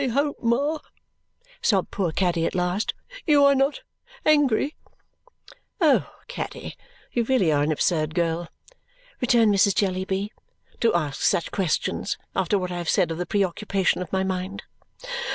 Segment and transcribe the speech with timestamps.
[0.03, 0.79] "I hope, Ma,"
[1.61, 2.95] sobbed poor Caddy at last,
[3.27, 3.81] "you are not
[4.25, 4.75] angry?"
[5.79, 6.75] "Oh, Caddy,
[7.11, 8.47] you really are an absurd girl,"
[9.19, 9.75] returned Mrs.
[9.75, 10.31] Jellyby,
[10.79, 14.63] "to ask such questions after what I have said of the preoccupation of my mind."